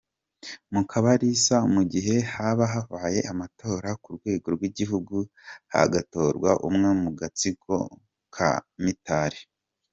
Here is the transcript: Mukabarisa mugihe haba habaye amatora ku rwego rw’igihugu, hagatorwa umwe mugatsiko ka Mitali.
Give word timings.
Mukabarisa 0.73 1.55
mugihe 1.73 2.15
haba 2.33 2.65
habaye 2.73 3.19
amatora 3.31 3.89
ku 4.03 4.09
rwego 4.17 4.47
rw’igihugu, 4.55 5.15
hagatorwa 5.73 6.51
umwe 6.67 6.89
mugatsiko 7.03 7.73
ka 8.35 8.49
Mitali. 8.83 9.39